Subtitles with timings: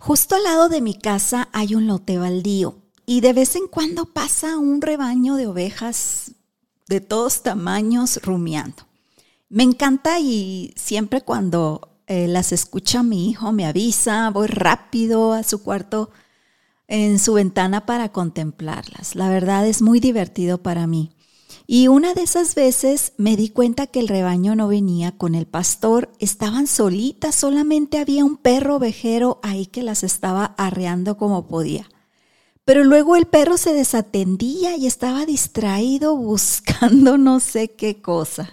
[0.00, 4.06] Justo al lado de mi casa hay un lote baldío y de vez en cuando
[4.06, 6.32] pasa un rebaño de ovejas
[6.88, 8.86] de todos tamaños rumiando.
[9.50, 15.42] Me encanta y siempre cuando eh, las escucha mi hijo me avisa, voy rápido a
[15.42, 16.10] su cuarto
[16.88, 19.14] en su ventana para contemplarlas.
[19.14, 21.10] La verdad es muy divertido para mí.
[21.72, 25.46] Y una de esas veces me di cuenta que el rebaño no venía con el
[25.46, 31.88] pastor, estaban solitas, solamente había un perro ovejero ahí que las estaba arreando como podía.
[32.64, 38.52] Pero luego el perro se desatendía y estaba distraído buscando no sé qué cosa.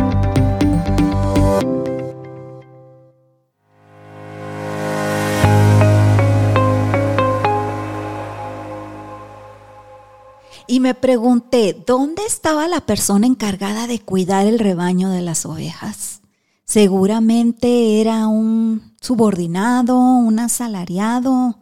[10.67, 16.21] Y me pregunté, ¿dónde estaba la persona encargada de cuidar el rebaño de las ovejas?
[16.65, 21.59] Seguramente era un subordinado, un asalariado,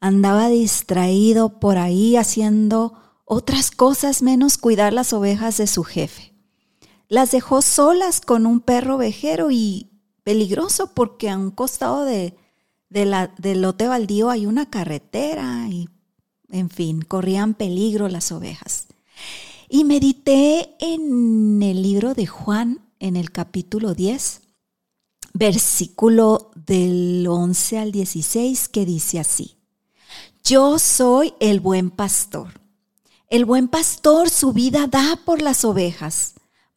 [0.00, 6.34] andaba distraído por ahí haciendo otras cosas menos cuidar las ovejas de su jefe.
[7.08, 9.90] Las dejó solas con un perro ovejero y
[10.24, 12.36] peligroso porque a un costado de,
[12.90, 15.88] la, del lote baldío hay una carretera y
[16.52, 18.86] en fin, corrían peligro las ovejas.
[19.68, 24.40] Y medité en el libro de Juan, en el capítulo 10,
[25.32, 29.56] versículo del 11 al 16, que dice así,
[30.42, 32.60] Yo soy el buen pastor.
[33.28, 36.34] El buen pastor su vida da por las ovejas.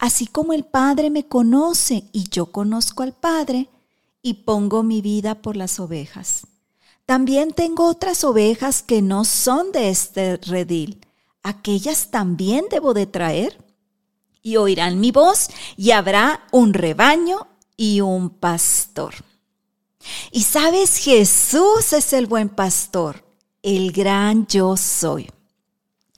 [0.00, 3.68] así como el Padre me conoce y yo conozco al Padre
[4.22, 6.46] y pongo mi vida por las ovejas.
[7.04, 11.06] También tengo otras ovejas que no son de este redil.
[11.42, 13.62] Aquellas también debo de traer.
[14.42, 17.46] Y oirán mi voz y habrá un rebaño
[17.76, 19.14] y un pastor.
[20.32, 23.22] Y sabes, Jesús es el buen pastor,
[23.62, 25.30] el gran yo soy.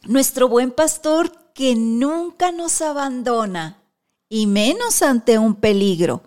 [0.05, 3.83] Nuestro buen pastor que nunca nos abandona
[4.29, 6.23] y menos ante un peligro.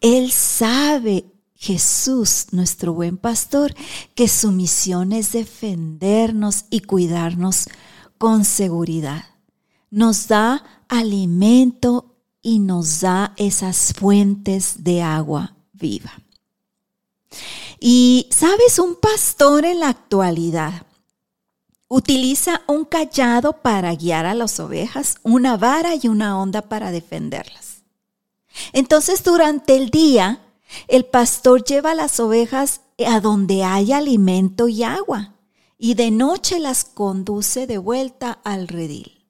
[0.00, 1.24] Él sabe,
[1.54, 3.74] Jesús, nuestro buen pastor,
[4.14, 7.68] que su misión es defendernos y cuidarnos
[8.18, 9.24] con seguridad.
[9.90, 16.12] Nos da alimento y nos da esas fuentes de agua viva.
[17.80, 20.86] Y sabes, un pastor en la actualidad
[21.94, 27.82] Utiliza un callado para guiar a las ovejas, una vara y una onda para defenderlas.
[28.72, 30.40] Entonces durante el día,
[30.88, 35.34] el pastor lleva las ovejas a donde hay alimento y agua,
[35.76, 39.26] y de noche las conduce de vuelta al redil.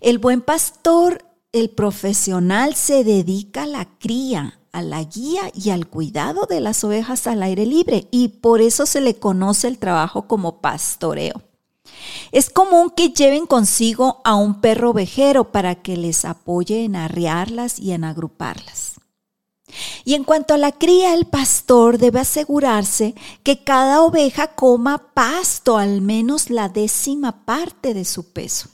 [0.00, 5.86] El buen pastor, el profesional, se dedica a la cría, a la guía y al
[5.86, 10.26] cuidado de las ovejas al aire libre, y por eso se le conoce el trabajo
[10.26, 11.42] como pastoreo.
[12.32, 17.78] Es común que lleven consigo a un perro ovejero para que les apoye en arriarlas
[17.78, 18.98] y en agruparlas.
[20.04, 25.76] Y en cuanto a la cría, el pastor debe asegurarse que cada oveja coma pasto
[25.76, 28.70] al menos la décima parte de su peso.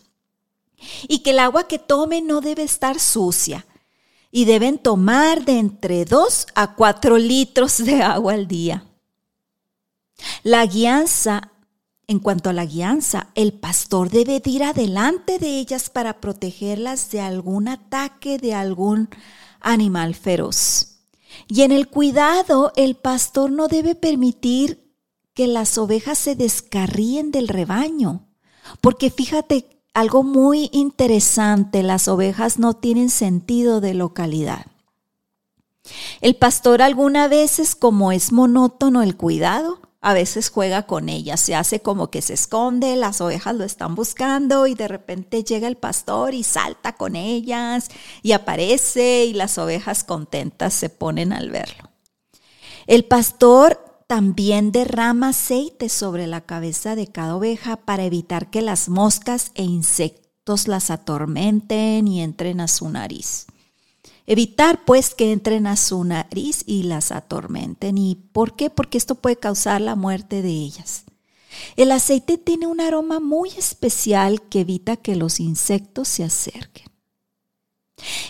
[1.08, 3.66] Y que el agua que tome no debe estar sucia.
[4.31, 8.84] Y deben tomar de entre 2 a 4 litros de agua al día.
[10.43, 11.52] La guianza
[12.06, 17.20] en cuanto a la guianza, el pastor debe ir adelante de ellas para protegerlas de
[17.20, 19.08] algún ataque de algún
[19.60, 20.98] animal feroz.
[21.48, 24.92] Y en el cuidado, el pastor no debe permitir
[25.32, 28.28] que las ovejas se descarríen del rebaño.
[28.80, 34.66] Porque fíjate, algo muy interesante, las ovejas no tienen sentido de localidad.
[36.20, 41.54] El pastor alguna veces, como es monótono el cuidado, a veces juega con ellas, se
[41.54, 45.78] hace como que se esconde, las ovejas lo están buscando y de repente llega el
[45.78, 47.88] pastor y salta con ellas
[48.22, 51.88] y aparece y las ovejas contentas se ponen al verlo.
[52.86, 58.90] El pastor también derrama aceite sobre la cabeza de cada oveja para evitar que las
[58.90, 63.46] moscas e insectos las atormenten y entren a su nariz.
[64.26, 67.99] Evitar pues que entren a su nariz y las atormenten.
[67.99, 68.71] ¿Y por qué?
[68.71, 71.05] Porque esto puede causar la muerte de ellas.
[71.76, 76.87] El aceite tiene un aroma muy especial que evita que los insectos se acerquen.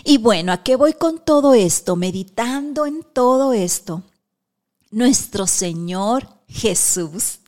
[0.03, 1.95] Y bueno, ¿a qué voy con todo esto?
[1.95, 4.03] Meditando en todo esto.
[4.91, 7.39] Nuestro Señor Jesús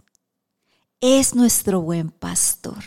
[0.99, 2.83] es nuestro buen pastor.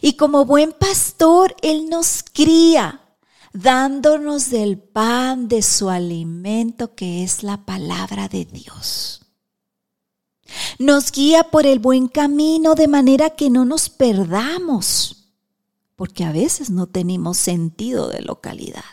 [0.00, 3.05] Y como buen pastor, Él nos cría
[3.56, 9.22] dándonos del pan de su alimento que es la palabra de Dios.
[10.78, 15.30] Nos guía por el buen camino de manera que no nos perdamos,
[15.96, 18.84] porque a veces no tenemos sentido de localidad.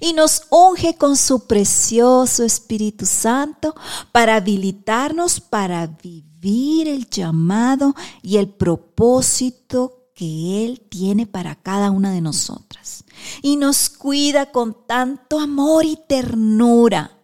[0.00, 3.74] Y nos unge con su precioso Espíritu Santo
[4.12, 12.10] para habilitarnos para vivir el llamado y el propósito que Él tiene para cada una
[12.10, 13.04] de nosotras.
[13.40, 17.16] Y nos cuida con tanto amor y ternura.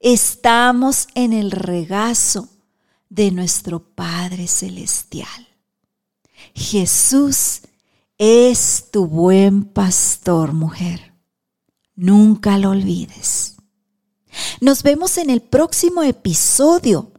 [0.00, 2.48] Estamos en el regazo
[3.08, 5.46] de nuestro Padre Celestial.
[6.52, 7.60] Jesús
[8.18, 11.14] es tu buen pastor, mujer.
[11.94, 13.54] Nunca lo olvides.
[14.60, 17.12] Nos vemos en el próximo episodio.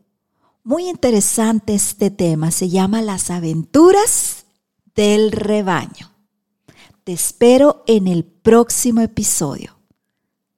[0.65, 2.51] Muy interesante este tema.
[2.51, 4.36] Se llama Las aventuras
[4.97, 6.11] del rebaño.
[7.03, 9.77] Te espero en el próximo episodio.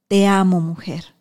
[0.08, 1.14] Te amo, mujer.